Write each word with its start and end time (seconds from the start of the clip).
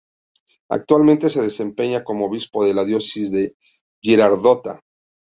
Actualmente 0.71 1.29
se 1.29 1.43
desempeña 1.43 2.03
como 2.03 2.25
Obispo 2.25 2.65
de 2.65 2.73
la 2.73 2.85
Diócesis 2.85 3.31
de 3.31 3.55
Girardota. 4.01 4.81